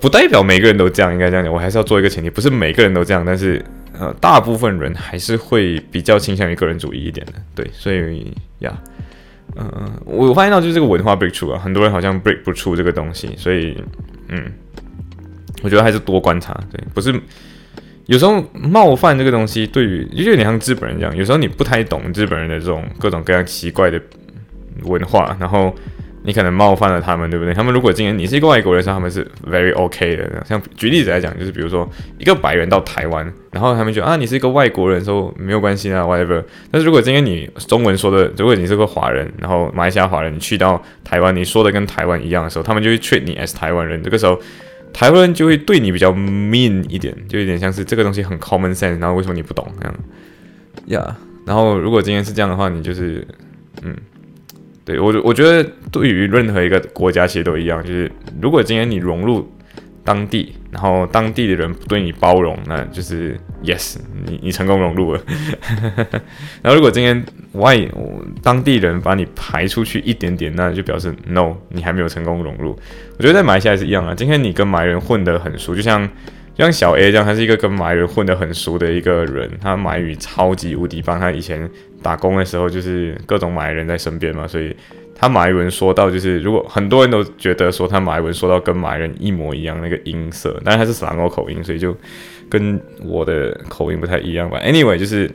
[0.00, 1.52] 不代表每个人都这样，应该这样讲。
[1.52, 3.64] 我还是要做一个前提，不是每个人都这样，但是
[3.98, 7.68] 呃，大部分人还是会比较倾向于个人主义一点的，对。
[7.72, 8.72] 所以呀，
[9.56, 13.76] 嗯，我发现到就是这个文化 break through 啊，很多人好像 break 不出这个东西，所以
[14.30, 14.52] 嗯。
[15.62, 17.12] 我觉得还是多观察，对，不是
[18.06, 24.00] 有时候冒犯这个东西，对于就有点像日本人这样，有时候你不太懂日本人的这种各种各样奇怪的
[24.84, 25.74] 文化，然后
[26.22, 27.54] 你可能冒犯了他们，对不对？
[27.54, 30.44] 他们如果今天你是一个外国人，时候他们是 very OK 的。
[30.46, 36.42] 像举例子来讲，就是比如说一个白人到台湾，然后他们觉得啊，你是一个外国人，说没有关系啊，whatever。
[36.70, 44.40] 但是如果今天你中文说的，如果你是个华人，然后马来西亚华人，你去到台湾，你说的跟台湾一样的时候，他们就会 treat 你 as 台湾人，这个时候。
[44.92, 49.94] 台湾人就会对你比较 mean 一点，就有点像是这个东西很 common sense，然后为什么你不懂这样？
[50.86, 51.16] 呀，
[51.46, 53.24] 然后如果今天是这样的话，你就是，
[53.82, 53.96] 嗯，
[54.84, 55.62] 对我我觉得
[55.92, 58.10] 对于任何一个国家其实都一样，就是
[58.40, 59.50] 如果今天你融入。
[60.02, 65.20] 当地，然后当地的人不对你包容，那就是 yes，你你成功融入了。
[66.62, 67.22] 然后如果今天
[67.52, 67.78] 外
[68.42, 72.76] 当地人把你排出去一点点，那就表示 no，你还没有成功融入。
[73.18, 74.14] 我觉得在马来西亚是一样啊。
[74.14, 76.04] 今天你跟马来人混得很熟，就像
[76.54, 81.20] 就像小 A 这样，他是一个跟马来人混得很熟的一个人，他马语超级无敌棒。
[81.20, 81.70] 他以前
[82.02, 84.74] 打工的时候就是各种马来人在身边嘛，所以。
[85.22, 91.94] 他马来文说到，就是如果很多人都觉得说他马来文说到跟马来人一模一样那个音色，但是他是斯兰口口音，所以就
[92.48, 94.58] 跟我的口音不太一样吧。
[94.64, 95.30] Anyway，就是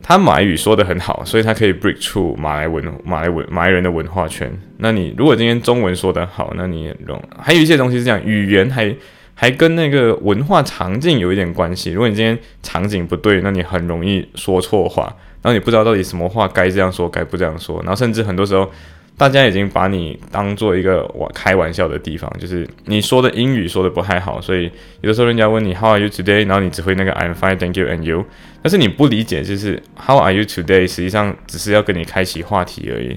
[0.00, 4.48] 他马来语说的很好，所以他可以 break through 马来文、马来文、马来人的文化圈。
[4.76, 8.94] 那你如果今天中文说的好，那你容还有一些东西是这样，语言还
[9.34, 11.90] 还跟那个文化场景有一点关系。
[11.90, 15.12] 如果你今天场景不对，那你很容易说错话。
[15.42, 17.78] 然后你不知道到底什么话该这样说，该不这样说。
[17.82, 18.68] 然后甚至很多时候，
[19.16, 24.70] 大家已经把你当做一个玩开玩笑的地方，就是你说的英语说的不太好，所以
[25.00, 26.46] 有的时候人家问你 How are you today？
[26.46, 28.24] 然后你只会那个 I'm fine, thank you, and you。
[28.62, 30.86] 但是你不理解，就是 How are you today？
[30.86, 33.16] 实际上只是要跟你开启话题而已。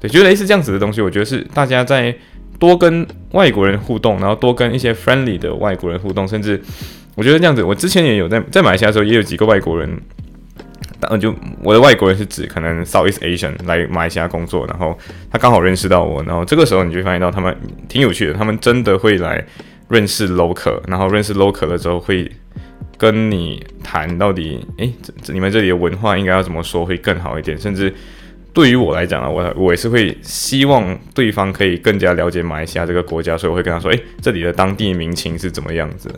[0.00, 2.14] 对，就类似这样子的东西，我觉得是大家在
[2.58, 6.60] 多跟外国人互动，然后多跟一些 friendly 的外国人互动，甚至
[7.14, 9.88] 我觉得这样子，我之前也有在在马来西亚的时候，也有几个外国人。
[11.00, 14.96] 然就我的外国人是指可能 Southeast Asian 来马来西亚工作，然后
[15.30, 17.54] 他刚好认识到我，然后这个时候你就会发现到他们
[17.88, 19.44] 挺有趣的，他们真的会来
[19.88, 22.30] 认识 local，然后认识 local 了之后会
[22.96, 24.92] 跟你谈到底，诶，
[25.22, 27.92] 这你们这里的文化应该要怎么说会更好一点，甚至
[28.52, 36.08] 对于我来讲啊，我我也是会希望对方可以更加了解马来西亚这个国家，所以我会跟他说，诶，这里的当地民情是怎么样子，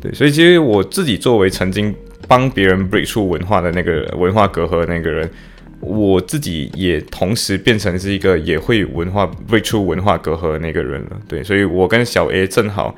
[0.00, 1.94] 对，所以其实我自己作为曾经。
[2.30, 5.28] 帮别人 break 出文化的那个文化隔阂的那个人，
[5.80, 11.20] 我自己也同时变成是一个也会文化 break 出文化隔阂的那个人了。
[11.26, 12.94] 对，所以我跟小 A 正好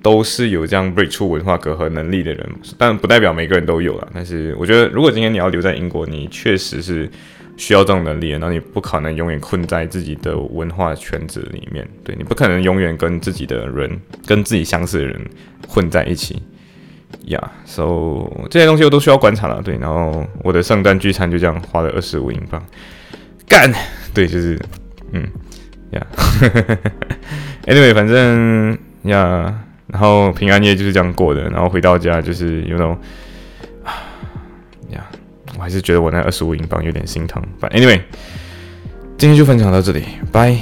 [0.00, 2.48] 都是有这样 break 出文化隔阂能力的人，
[2.78, 4.08] 但不代表每个人都有了。
[4.14, 7.10] 但是我觉得，如果今天你要留在英国，你确实是
[7.56, 11.84] 需要这种能力，然后你不可能永远困在自己的文化圈子里面。
[12.04, 15.20] 对你不可能永远跟自己的人、跟自己相似的人
[15.66, 16.40] 混在一起。
[17.26, 19.76] 呀，so 这些东西我都需要观察了，对。
[19.78, 22.62] 然后我的圣诞聚餐就这样花了二十五英镑，
[23.48, 23.72] 干，
[24.14, 24.58] 对，就是，
[25.12, 25.26] 嗯，
[25.92, 26.06] 呀
[27.66, 29.54] ，anyway，反正呀，
[29.86, 32.98] 然后平安夜就是这样过的，然后回到家就是有那种，
[34.90, 35.06] 呀，
[35.56, 37.42] 我还是觉得我那二十五英镑有点心疼。
[37.58, 38.00] 反正 anyway，
[39.18, 40.56] 今天就分享到这里，拜。